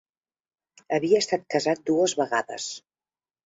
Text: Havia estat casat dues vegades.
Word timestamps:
Havia 0.97 1.21
estat 1.25 1.45
casat 1.57 1.85
dues 1.93 2.19
vegades. 2.25 2.69